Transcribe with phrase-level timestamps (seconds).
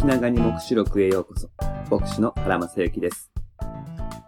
[0.00, 1.50] 気長に目視録へようこそ。
[1.90, 3.30] 牧師の原正幸です。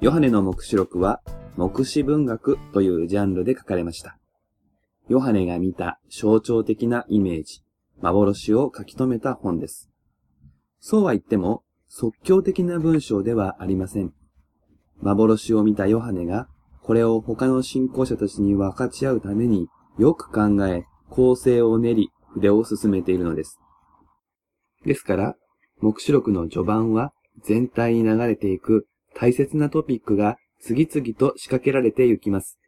[0.00, 1.20] ヨハネの目視録は、
[1.56, 4.16] 目視文学というジャンルで書かれました。
[5.08, 7.64] ヨハネが見た象徴的なイメージ、
[8.00, 9.90] 幻を書き留めた本です。
[10.78, 14.12] そうは言っても、即興的な文章ではありません。
[15.00, 16.46] 幻を見たヨハネが、
[16.80, 19.66] これを他の信仰者たちに分かち合うために、
[19.98, 23.58] よく考え、構成を練り、筆を進めているのです。
[24.84, 25.34] ですから、
[25.80, 27.12] 目視録の序盤は
[27.44, 32.58] 全体に流れていく大切なトピックが次々と仕掛けられていきます。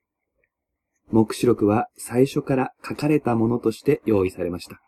[1.11, 4.81] 目視録は最初から書かれたものとして用意されました。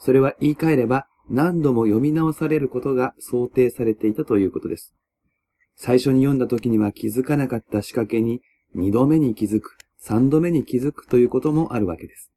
[0.00, 4.94] それは言い換えれば何度も読み直されることが想定されていたということです。
[5.76, 8.40] 最初に読んだ時には気づかなかった仕掛けに
[8.74, 12.30] 二度目に気づく、三度目に気づくということもあるわけです。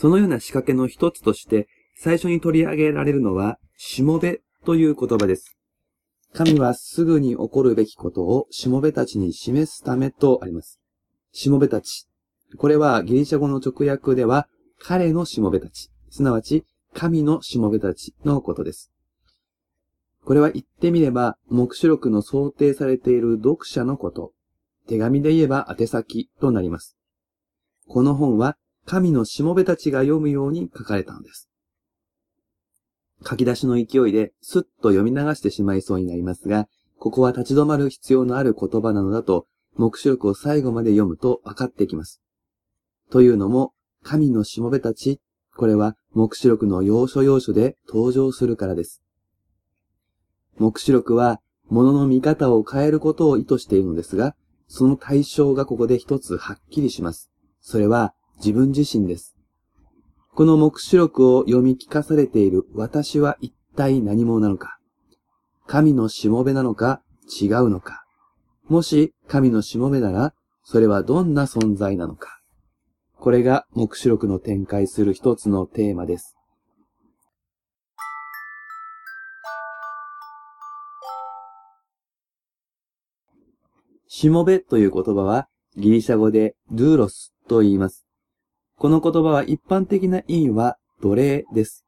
[0.00, 5.58] そのような仕掛けの一つとして、最初に取り上げられるのは、しもべという言葉です。
[6.32, 10.80] 神はすぐに起こるべきことをしもべたちに示すためとあります。
[11.32, 12.08] しもべたち。
[12.56, 14.48] これはギリシャ語の直訳では、
[14.78, 16.64] 彼のしもべたち、すなわち
[16.94, 18.90] 神のしもべたちのことです。
[20.24, 24.32] これは言ってみれば、目視録の想定されている読者のこと、
[24.88, 26.96] 手紙で言えば宛先となります。
[27.86, 31.48] この本は神のしもべたちが読むように書かれたのです。
[33.26, 36.66] 書き出しの勢いでスッと読み流してしまいそうになりますが、
[36.98, 42.20] ここは立ち止まる必要のある言葉なのだと、目視録を最後まで読むと分かってきます。
[43.10, 45.20] というのも、神のしもべたち、
[45.56, 49.02] これは目視録の要所要所で登場するからです。
[50.58, 54.34] 目視録は、物の見方を変えることを意図しているのですが、
[54.66, 57.30] その対象がここで一つはっきりします。
[57.60, 59.36] それは、自分自身です。
[60.34, 64.78] この目視録を読み聞かされている私は一体何者なのか
[65.66, 67.02] 神のしもべなのか
[67.40, 68.04] 違うのか
[68.66, 70.32] もし神のしもべなら、
[70.64, 72.40] それはどんな存在なのか
[73.16, 76.34] これが目視録の展開する一つのテーマです。
[84.06, 88.09] しもべという言葉はギリシャ語でドゥーロスと言います。
[88.80, 91.84] この言葉は一般的な意味は奴隷です。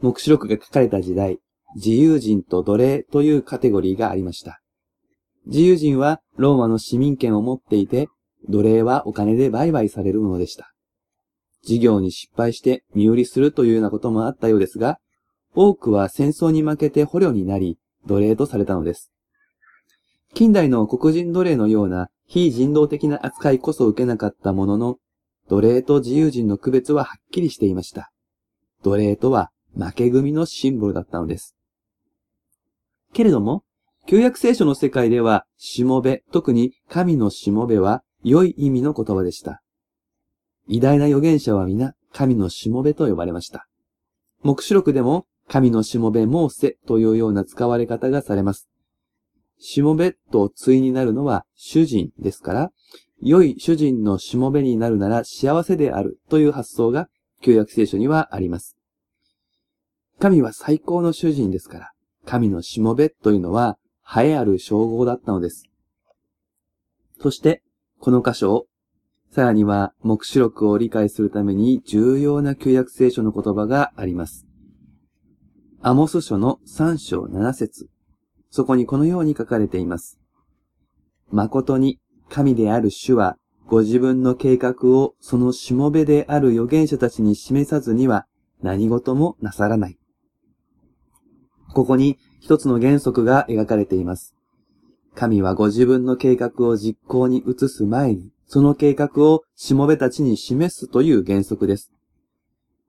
[0.00, 1.40] 目視録が書かれた時代、
[1.74, 4.60] 自由人と奴隷というカテゴリーがありました。
[5.46, 8.06] 自由人はローマの市民権を持っていて、
[8.48, 10.72] 奴隷はお金で売買されるものでした。
[11.64, 15.00] 事業に失敗して身売りするというようなこともあったようですが、
[15.56, 17.76] 多くは戦争に負けて捕虜になり、
[18.06, 19.10] 奴隷とされたのです。
[20.32, 24.98] 近代の黒人奴隷のような非人道的な扱いこそ受けなかったものの、
[25.48, 28.10] 奴隷と自由人の区別ははっきりしていました。
[28.82, 31.54] 奴隷とは負け組のシンボルだったのです。
[33.12, 33.64] けれども、
[34.06, 39.62] 旧約聖書の世界では、しもべ、特に神のしもべは良い意味の言葉でした。
[40.68, 43.66] 偉大な預言者は皆神のしもべと呼ばれました。
[44.42, 48.68] 目視録でも神のしもべモーセというような使われ方がされます。
[49.58, 52.72] しもべと対になるのは主人ですから、
[53.24, 57.08] 良い主人のしもべになるなら幸せであるという発想が
[57.40, 58.76] 旧約聖書にはあります。
[60.20, 61.90] 神は最高の主人ですから、
[62.26, 65.64] 神のしもべというのは栄えある称号だったのです。
[67.18, 67.62] そして、
[67.98, 68.66] この箇所を、
[69.30, 74.46] さらには目視録を理解するために重要な旧約聖書の言葉があります。
[75.80, 77.88] アモス書の3章7節
[78.50, 80.20] そこにこのように書かれています。
[81.30, 81.98] 誠に
[82.28, 83.36] 神である主は、
[83.66, 88.26] ご自分の計画をそのしもべである預言者たちに示さずには
[88.62, 89.98] 何事もなさらない。
[91.72, 94.34] ここに一つの原則が描かれています。
[95.14, 101.90] 神はご自分の計画を実行に移す前に、その計画をしもべたちに示すという原則です。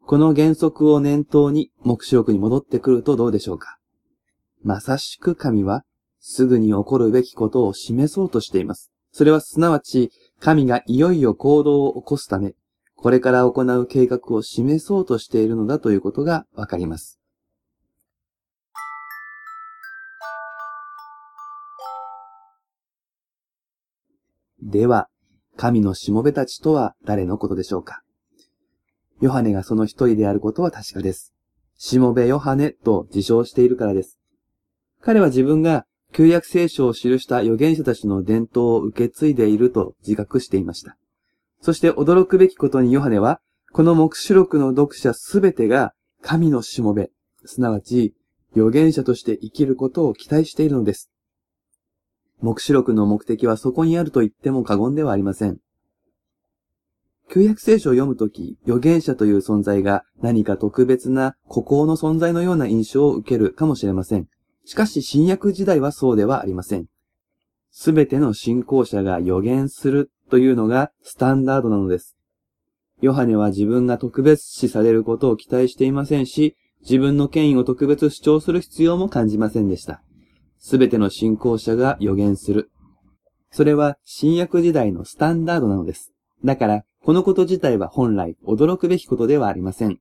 [0.06, 3.80] この原則を念頭に目視録に戻ってくるとどうでしょうか
[4.64, 5.84] まさしく神は、
[6.20, 8.92] すぐに起こるべきことを示そうとしています。
[9.18, 12.54] それはすなわち、神がいよいよ行動を起こすため、
[12.98, 17.18] これから行う計画を示そうとしているのだということがわかります。
[24.62, 25.08] では、
[25.56, 28.02] 神のしもべたちとは誰のことでしょうか？
[29.22, 31.34] ヨハネがその一人であることは確かです。
[31.78, 34.20] しもべヨハネと自称しているからです。
[35.00, 35.86] 彼は自分が
[36.16, 40.96] 旧約聖書を記した預言者たちの伝統を受け継いでいると自覚していました。
[41.60, 43.42] そして驚くべきことにヨハネは、
[43.74, 45.92] この目視録の読者すべてが
[46.22, 47.10] 神のしもべ、
[47.44, 48.16] すなわち
[48.56, 51.12] 預言者として生きることを期待しているのです。
[52.40, 55.58] 目視録の目的はそこにあると言っても過言ではありません。
[57.30, 64.30] 旧約聖書を読むとき、預言者という存在が何か特別な孤高の存在のような印象を受けるかもしれません。
[64.66, 66.88] しかし新約時代はそうではありません。
[67.72, 72.18] すべての信仰者が予言するというのがスタンダードなのです。
[73.02, 80.02] ヨハネは自分が特別視されることを期待していませんし、自分の権威を特別主張する必要も感じませんでした。
[80.58, 82.72] すべての信仰者が予言する。
[83.52, 86.14] それは新約時代のスタンダードなのです。
[86.44, 90.00] だから、このこと自体は本来驚くべきことではありません。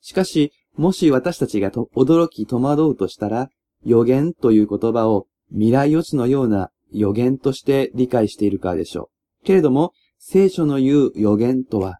[0.00, 3.48] しかし、もし私たちがと驚き戸惑うとしたら、
[3.84, 9.10] 予言という言葉を未来予知のような予言として理解しているからでしょ
[9.42, 9.44] う。
[9.44, 11.98] けれども、聖書の言う予言とは、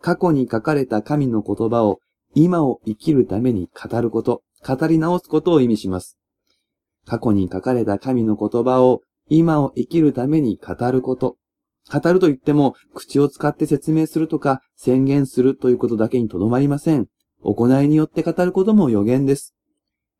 [0.00, 2.00] 過去に書かれた神の言葉を
[2.34, 6.18] 今を生きるために語ること、語り直すことを意味します。
[7.06, 11.36] 過去に書かれた神の言葉を今を生きるために語ること。
[11.90, 17.06] 語ると言っても、口を使って説明するとか宣言するということだけにとどまりません。
[17.42, 19.54] 行いによって語ることも予言です。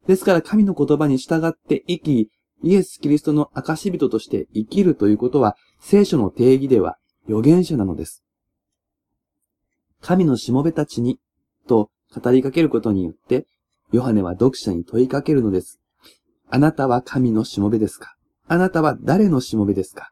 [0.06, 2.30] ですから神の言葉に従って生き、
[2.64, 6.96] イエス・キリストの証人として生きるということは、聖書の定義では
[7.28, 8.22] 預言者なのです。
[10.00, 11.18] 神のしもべたちに、
[11.68, 13.46] と語りかけることによって、
[13.92, 15.80] ヨハネは読者に問いかけるのです。
[16.50, 18.14] あなたは神のしもべですか？
[18.48, 20.10] あなたは誰のしもべですか？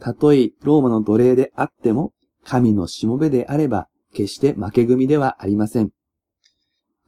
[0.00, 2.12] たとえローマの奴隷であっても、
[2.44, 5.90] 神のしもべであれば、決して負け組ではありません。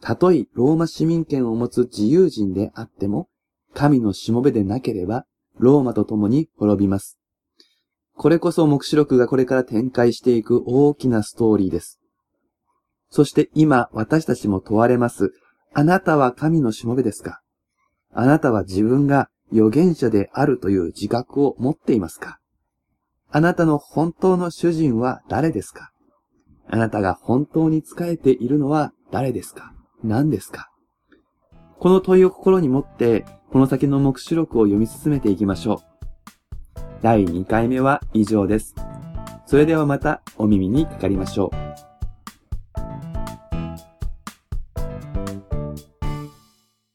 [0.00, 3.28] たとえローマ市民権を持つ自由人であっても、
[3.74, 5.24] 神のしもべでなければ、
[5.58, 7.18] ローマと共に滅びます。
[8.14, 12.00] これこそ目視録がこれから展開していく大きなストーリーです。
[13.10, 15.32] そして今私たちも問われます。
[15.72, 17.40] あなたは神のしもべですか？
[18.12, 22.38] あなたは自分が預言者であるという自覚を持っていますか？
[23.30, 25.90] あなたの本当の主人は誰ですか？
[26.68, 29.72] あなたが本当に仕えているのは誰ですか？
[30.02, 30.70] 何ですか？
[31.78, 36.80] この問いを心に持って、この先の目視録を読み進めていきましょう。
[37.02, 38.74] 第2回目は以上です。
[39.46, 41.67] それではまたお耳にかかりましょう。